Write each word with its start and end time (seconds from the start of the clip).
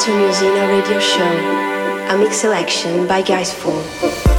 to 0.00 0.12
Musena 0.12 0.68
Radio 0.68 1.00
Show, 1.00 2.14
a 2.14 2.16
mix 2.16 2.36
selection 2.36 3.08
by 3.08 3.20
Gaisfool. 3.20 4.37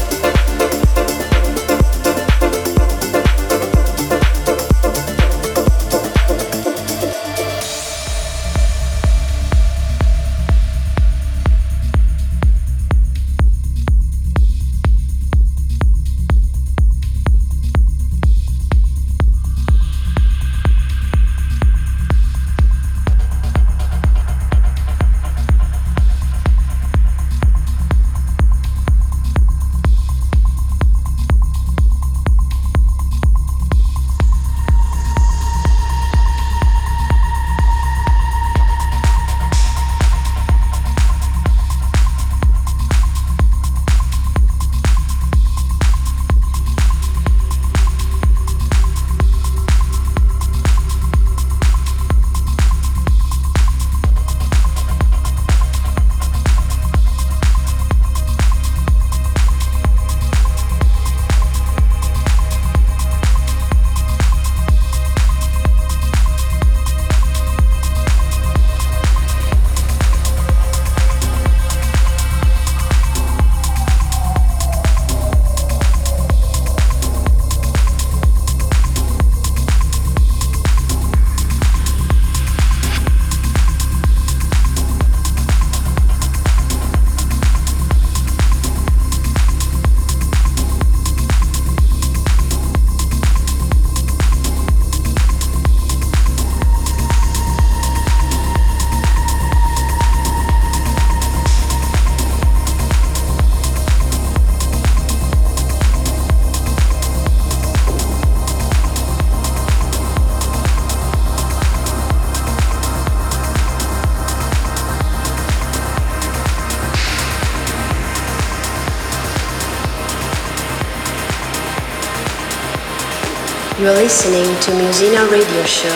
You're 123.89 123.97
listening 123.97 124.45
to 124.45 124.71
Musena 124.73 125.27
Radio 125.31 125.65
Show, 125.65 125.89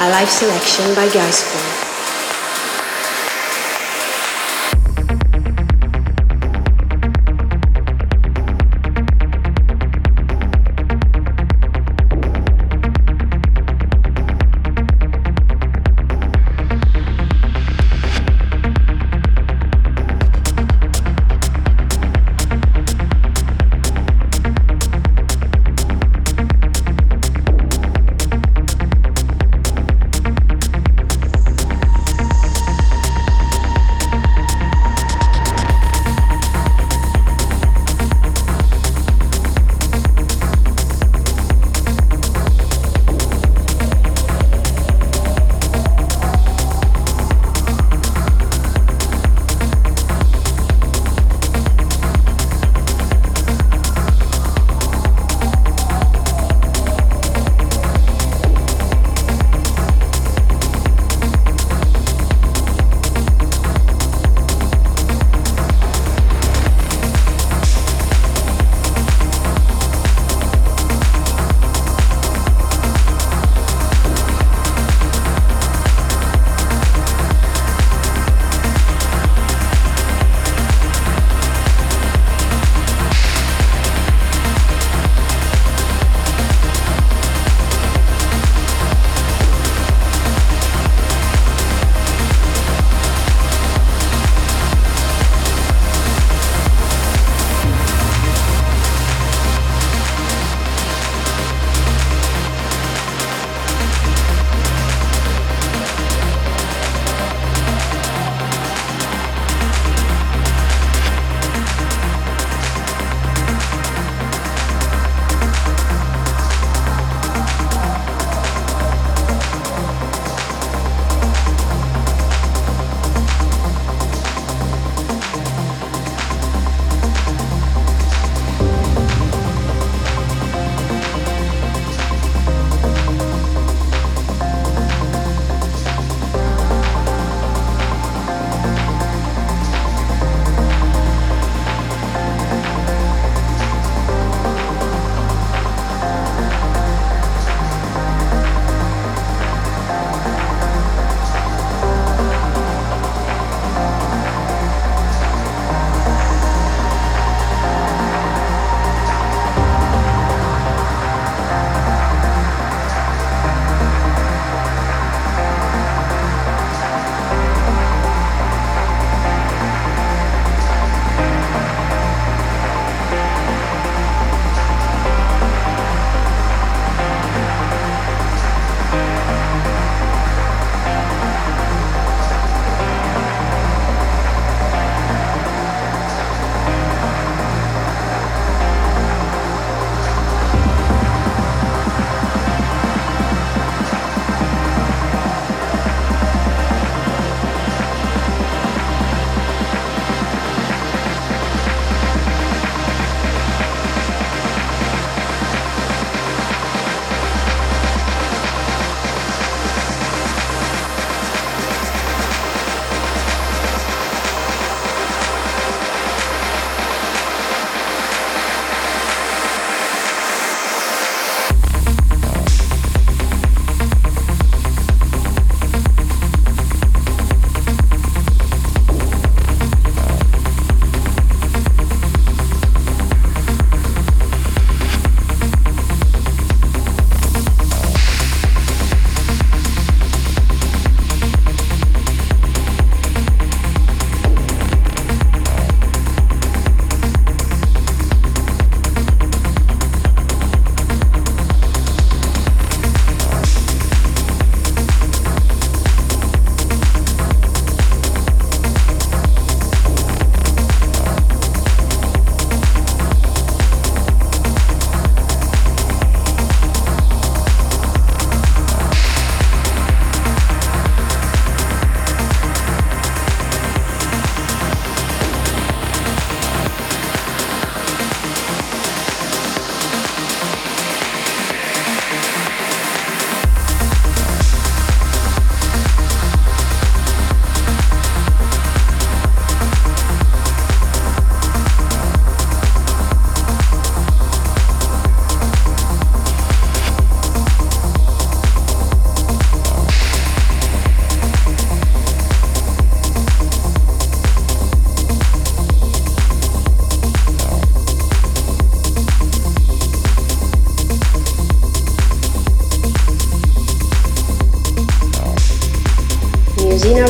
a 0.00 0.10
live 0.10 0.28
selection 0.28 0.94
by. 0.94 1.06
Musena 1.08 1.75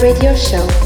Radio 0.07 0.37
Show. 0.37 0.86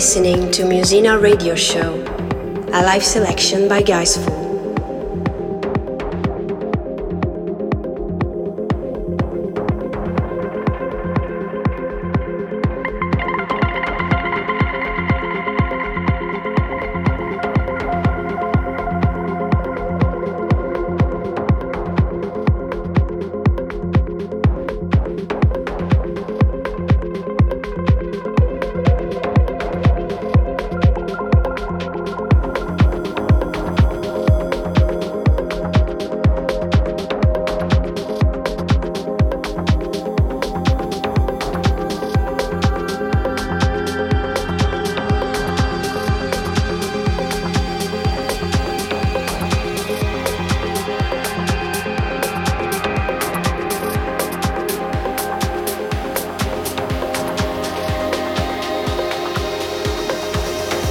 listening 0.00 0.50
to 0.50 0.62
Musena 0.62 1.20
Radio 1.20 1.54
Show, 1.54 2.02
a 2.72 2.80
live 2.88 3.04
selection 3.04 3.68
by 3.68 3.82
Gaisfool. 3.82 4.39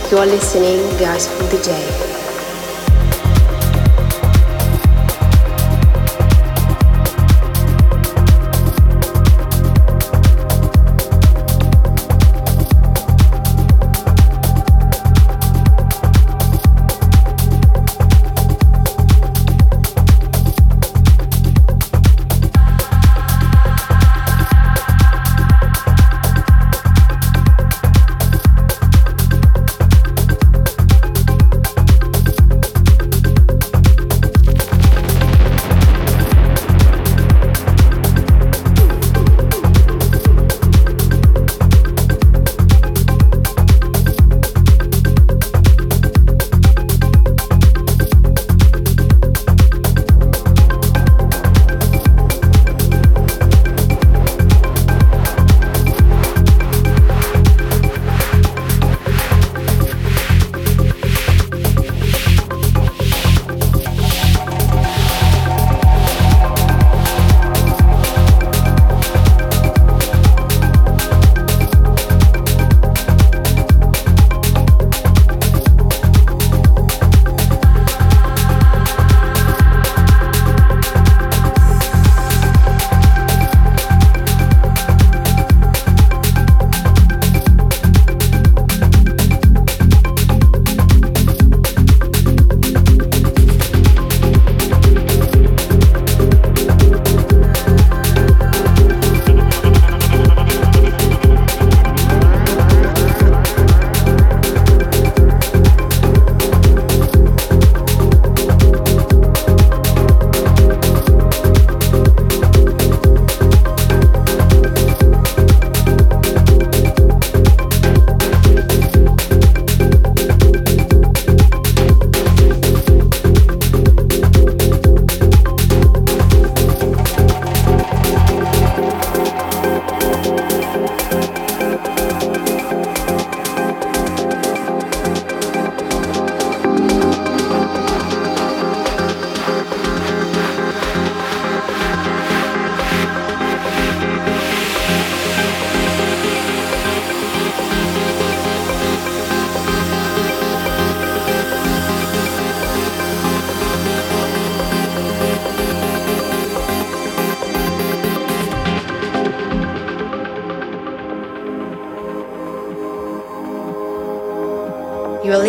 You're 0.09 0.25
listening 0.25 0.79
Guys 0.97 1.27
from 1.27 1.49
the 1.49 1.61
J. 1.61 2.18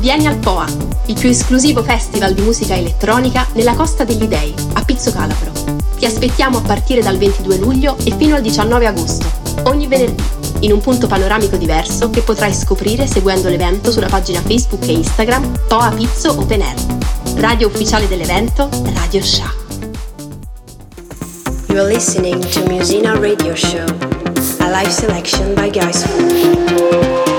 vieni 0.00 0.26
al 0.26 0.36
POA, 0.36 0.66
il 1.06 1.14
più 1.18 1.28
esclusivo 1.28 1.82
festival 1.82 2.32
di 2.32 2.40
musica 2.40 2.74
elettronica 2.74 3.46
nella 3.52 3.74
Costa 3.74 4.02
degli 4.02 4.26
Dei, 4.26 4.52
a 4.72 4.82
Pizzo 4.82 5.12
Calabro. 5.12 5.52
Ti 5.98 6.06
aspettiamo 6.06 6.58
a 6.58 6.62
partire 6.62 7.02
dal 7.02 7.18
22 7.18 7.58
luglio 7.58 7.96
e 8.02 8.14
fino 8.16 8.34
al 8.34 8.40
19 8.40 8.86
agosto, 8.86 9.30
ogni 9.64 9.86
venerdì, 9.86 10.24
in 10.60 10.72
un 10.72 10.80
punto 10.80 11.06
panoramico 11.06 11.56
diverso 11.56 12.08
che 12.08 12.22
potrai 12.22 12.54
scoprire 12.54 13.06
seguendo 13.06 13.50
l'evento 13.50 13.90
sulla 13.90 14.08
pagina 14.08 14.40
Facebook 14.40 14.88
e 14.88 14.92
Instagram 14.92 15.66
POA 15.68 15.90
Pizzo 15.90 16.30
Open 16.30 16.62
Air. 16.62 16.78
Radio 17.36 17.68
ufficiale 17.68 18.08
dell'evento, 18.08 18.70
Radio 18.94 19.22
Sha. 19.22 19.52
You 21.68 21.78
are 21.78 21.92
listening 21.92 22.42
to 22.48 22.64
Musina 22.64 23.16
Radio 23.18 23.54
Show, 23.54 23.84
a 24.60 24.70
live 24.70 24.90
selection 24.90 25.52
by 25.54 25.70
Guys 25.70 27.29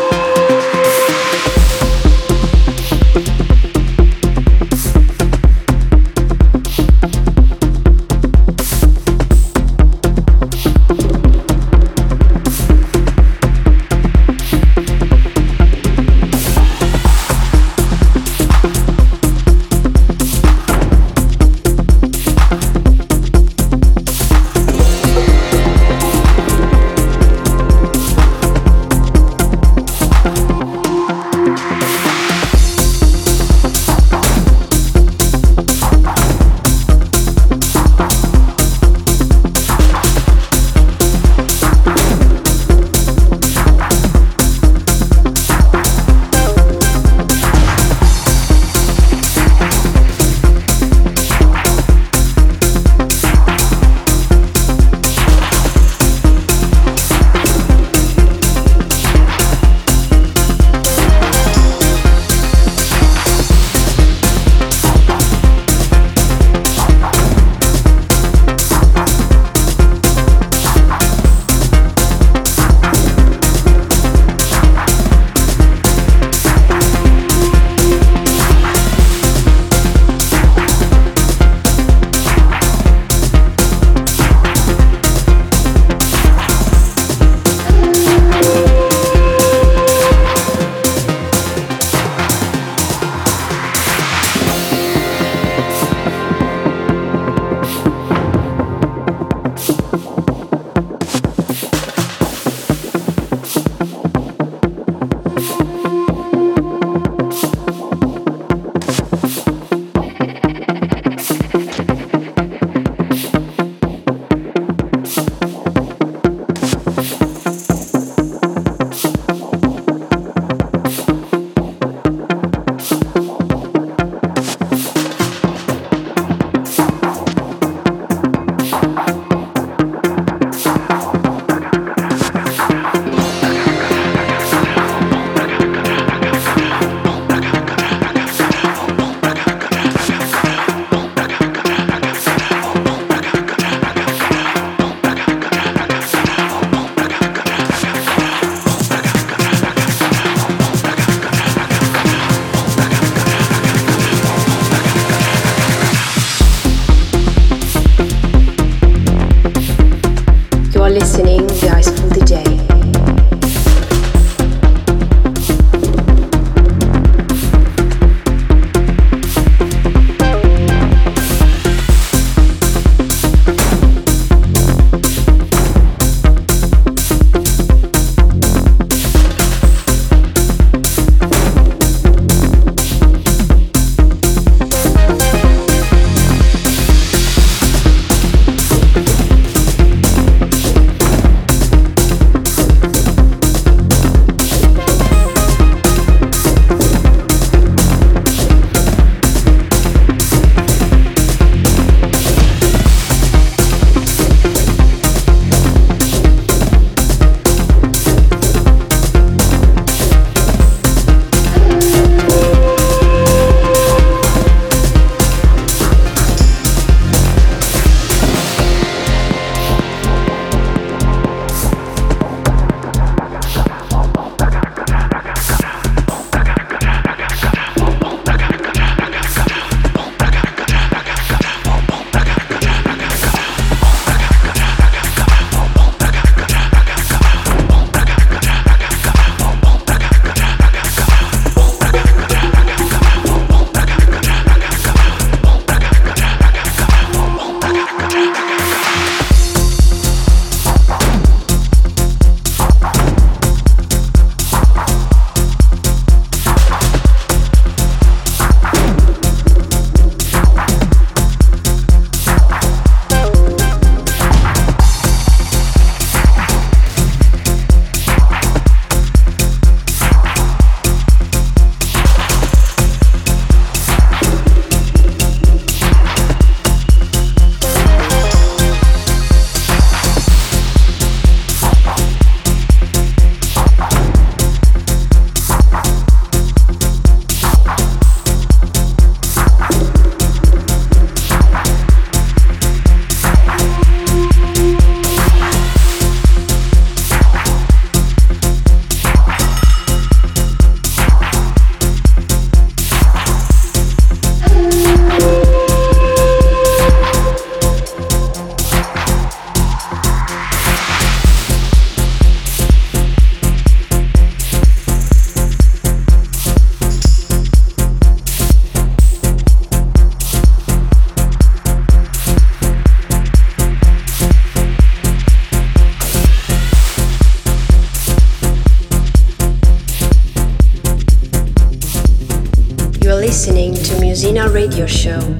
Radio 334.81 335.19
Show, 335.19 335.37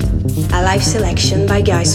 a 0.53 0.61
live 0.61 0.83
selection 0.83 1.47
by 1.47 1.63
Gaisfool. 1.63 1.90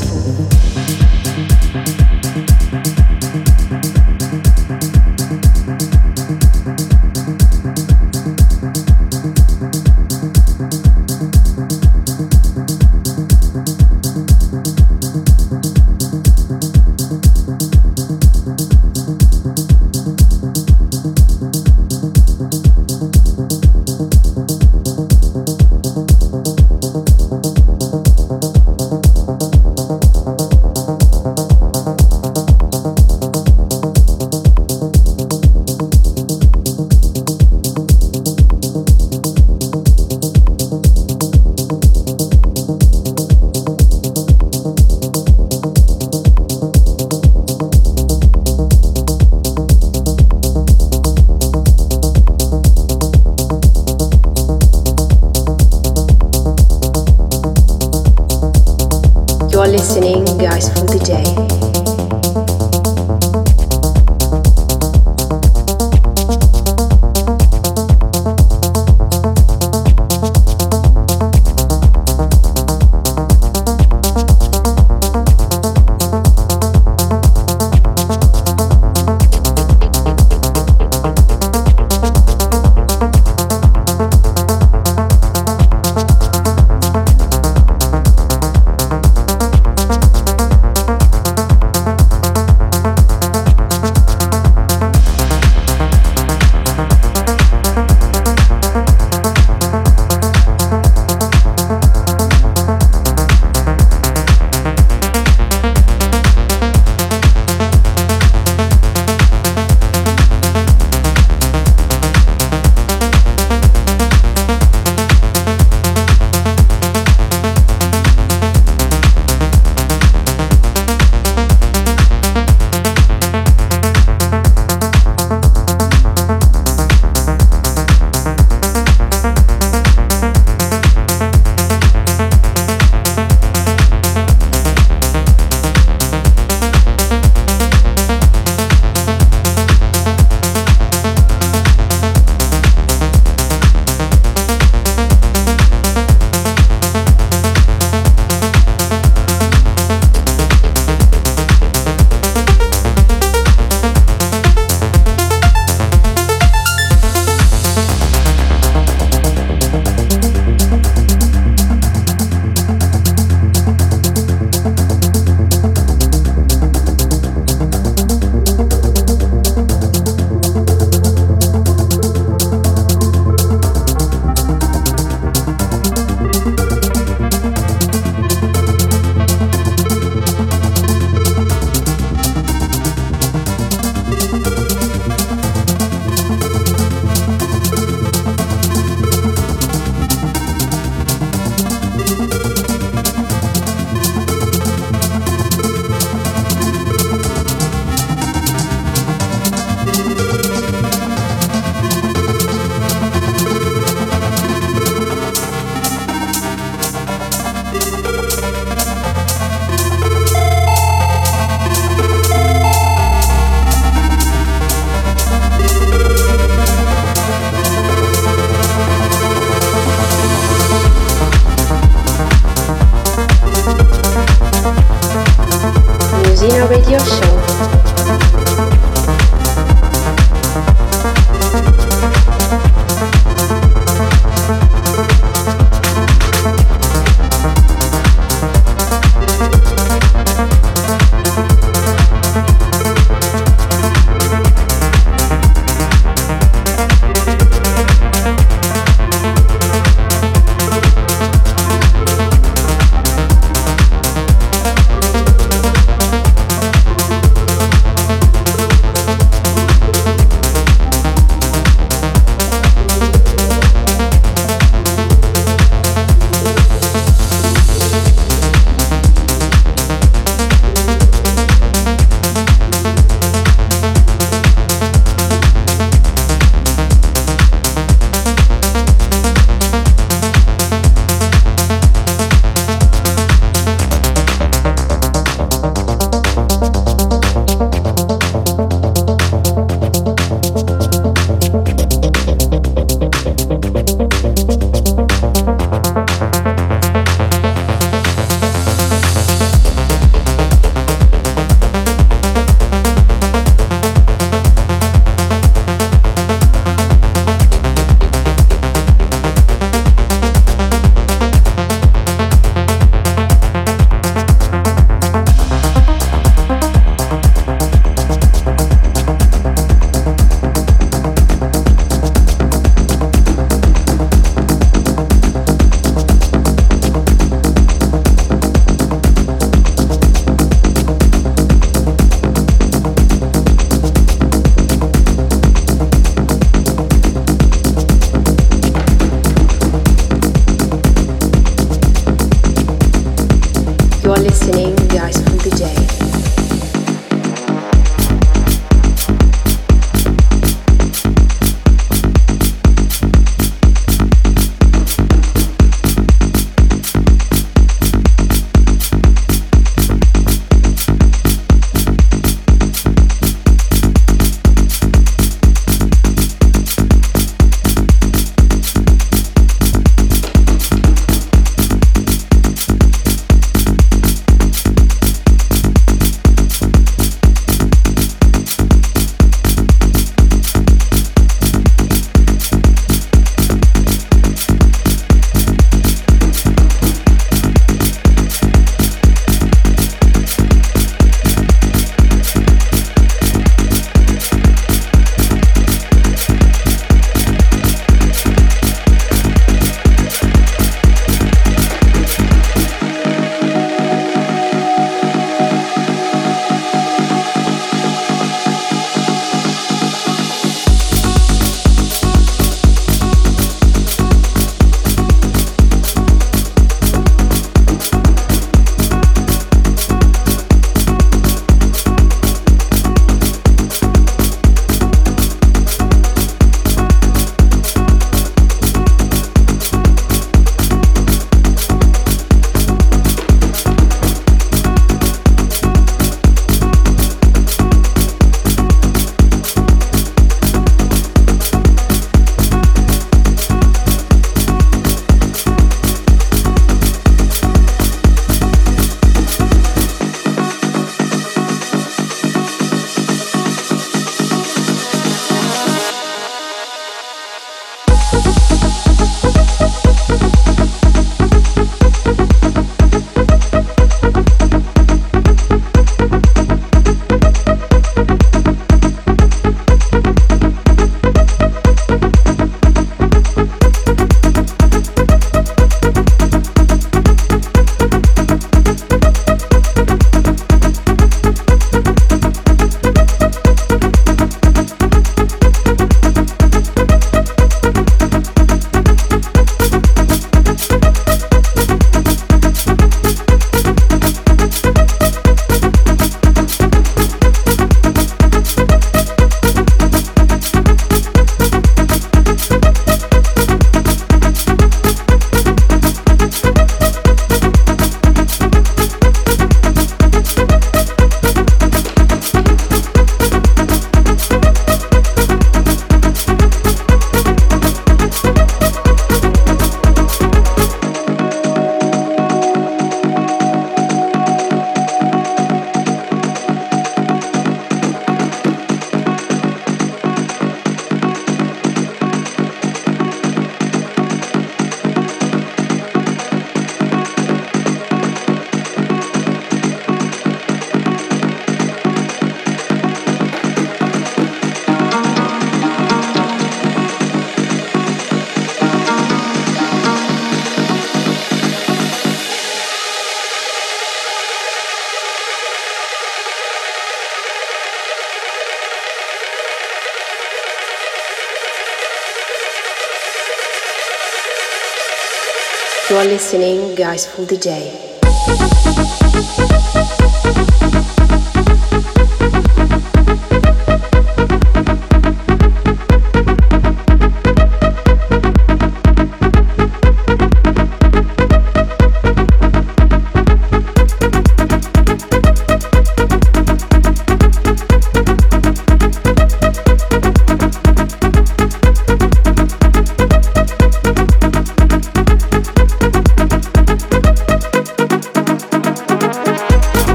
Listening 566.06 566.74
Guys 566.76 567.04
for 567.04 567.22
the 567.22 567.36
listening 567.36 567.85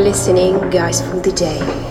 You 0.00 0.70
guys, 0.70 1.02
for 1.02 1.16
the 1.16 1.30
DJ. 1.30 1.89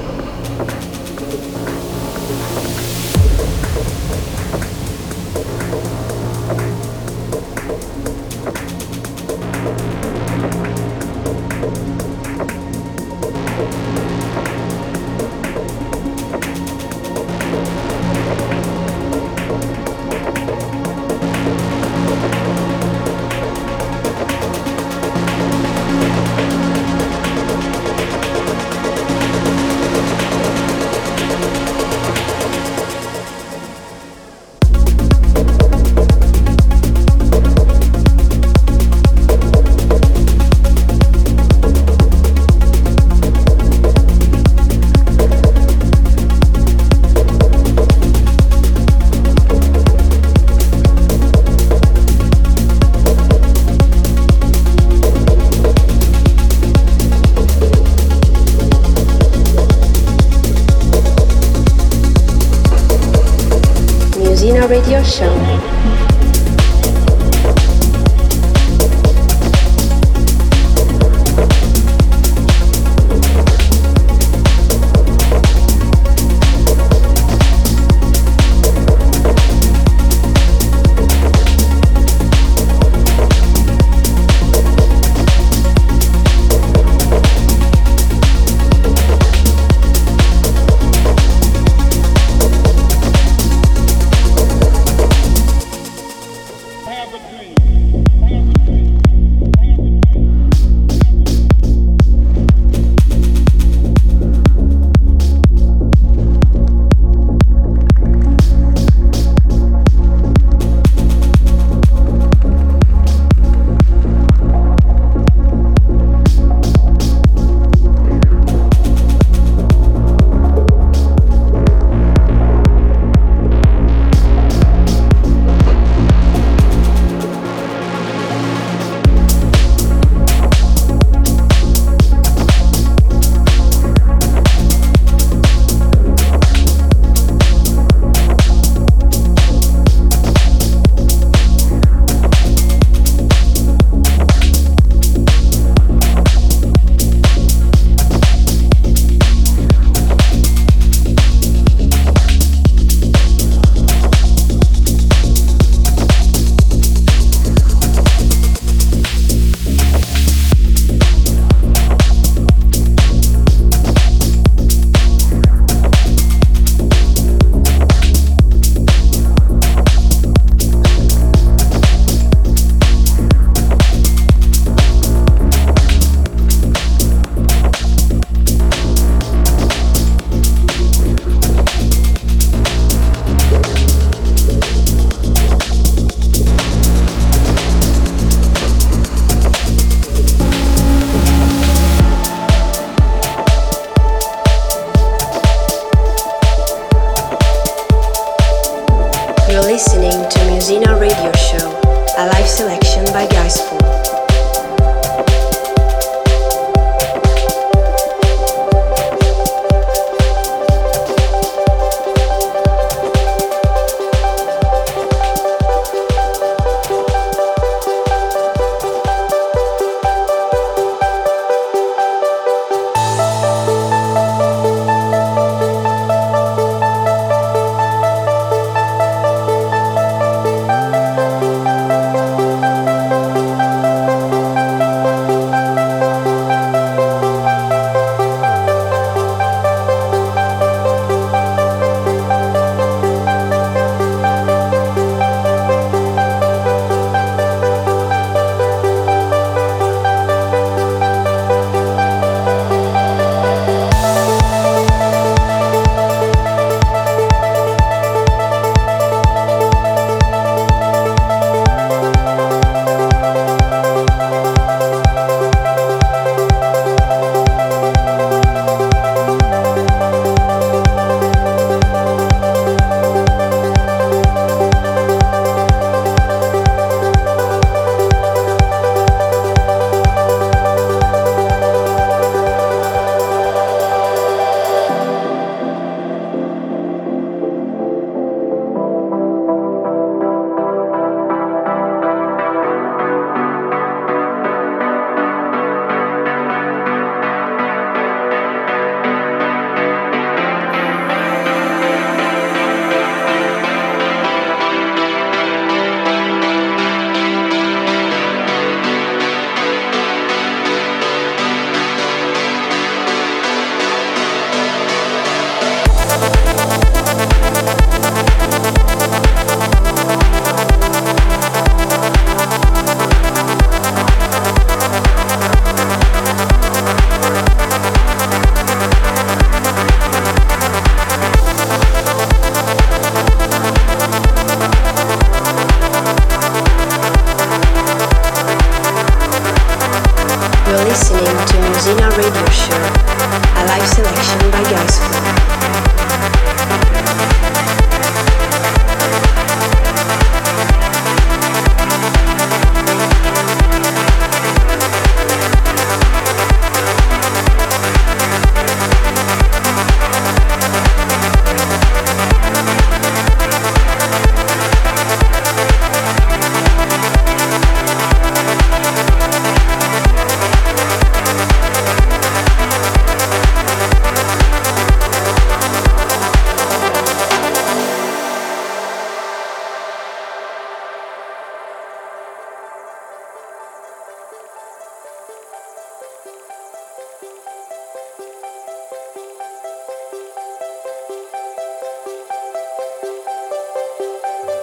meu 64.99 65.05
chão. 65.05 65.48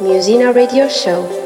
Musena 0.07 0.52
Radio 0.52 0.88
Show. 0.88 1.45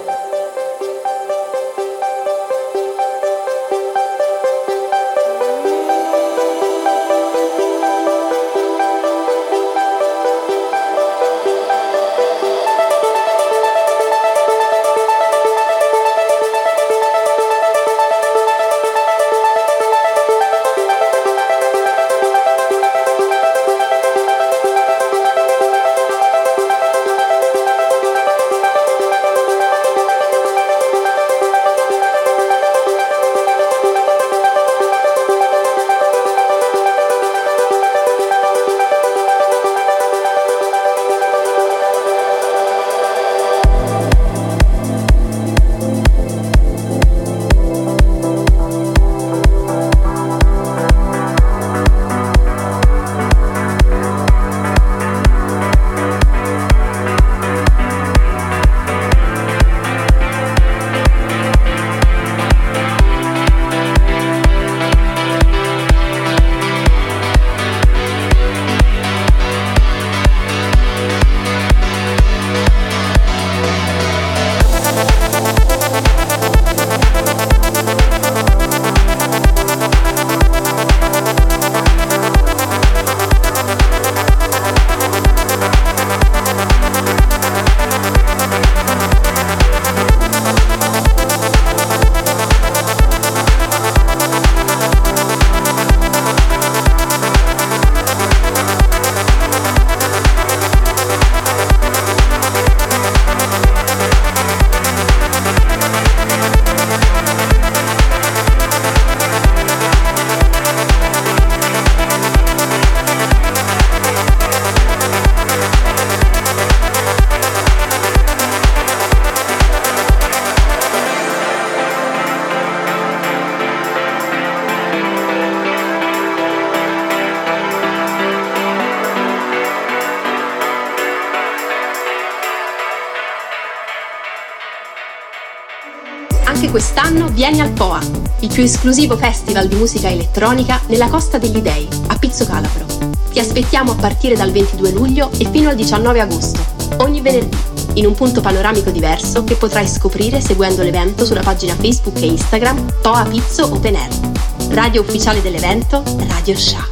Quest'anno 137.11 137.28
vieni 137.28 137.61
al 137.61 137.70
POA, 137.70 138.00
il 138.40 138.52
più 138.52 138.62
esclusivo 138.62 139.16
festival 139.16 139.66
di 139.66 139.74
musica 139.74 140.08
elettronica 140.08 140.80
nella 140.86 141.08
Costa 141.08 141.38
degli 141.38 141.58
Dei, 141.61 141.88
a 142.06 142.16
Pizzo 142.16 142.46
Calabro. 142.46 142.86
Ti 143.32 143.40
aspettiamo 143.40 143.92
a 143.92 143.94
partire 143.96 144.36
dal 144.36 144.52
22 144.52 144.92
luglio 144.92 145.30
e 145.36 145.48
fino 145.50 145.68
al 145.68 145.74
19 145.74 146.20
agosto, 146.20 146.61
ogni 146.98 147.20
venerdì, 147.20 147.56
in 147.94 148.06
un 148.06 148.14
punto 148.14 148.40
panoramico 148.40 148.90
diverso 148.90 149.42
che 149.42 149.56
potrai 149.56 149.88
scoprire 149.88 150.40
seguendo 150.40 150.82
l'evento 150.82 151.24
sulla 151.24 151.42
pagina 151.42 151.74
Facebook 151.74 152.22
e 152.22 152.26
Instagram 152.26 153.00
POA 153.02 153.24
Pizzo 153.24 153.64
Open 153.64 153.96
Air. 153.96 154.30
Radio 154.68 155.00
ufficiale 155.02 155.42
dell'evento, 155.42 156.04
Radio 156.28 156.56
Sha. 156.56 156.89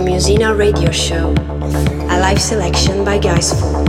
Musena 0.00 0.56
Radio 0.56 0.90
Show, 0.90 1.34
a 2.10 2.18
live 2.20 2.40
selection 2.40 3.04
by 3.04 3.18
Guys 3.18 3.85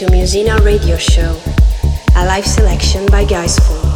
Full. 0.00 0.08
Musena 0.08 0.56
Radio 0.64 0.96
Show, 0.96 1.38
a 2.16 2.24
live 2.24 2.46
selection 2.46 3.04
by 3.06 3.24
Gaisfool. 3.24 3.90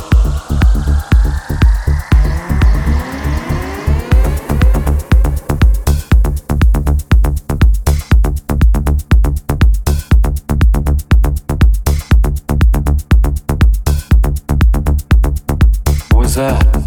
listening, 16.36 16.83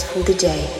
for 0.00 0.20
the 0.20 0.32
day. 0.34 0.71